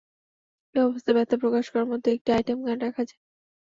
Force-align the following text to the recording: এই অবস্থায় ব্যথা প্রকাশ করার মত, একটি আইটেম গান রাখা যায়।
এই 0.75 0.81
অবস্থায় 0.81 1.15
ব্যথা 1.17 1.35
প্রকাশ 1.43 1.65
করার 1.71 1.87
মত, 1.91 2.03
একটি 2.07 2.29
আইটেম 2.31 2.57
গান 2.65 2.77
রাখা 2.85 3.03
যায়। 3.03 3.19